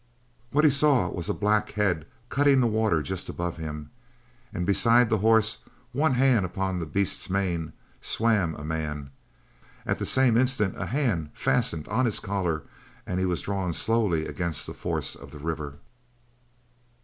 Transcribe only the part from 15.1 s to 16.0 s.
of the river.